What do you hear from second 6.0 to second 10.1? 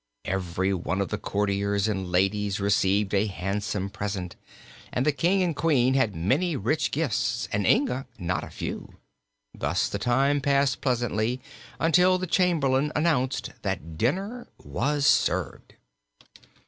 many rich gifts and Inga not a few. Thus the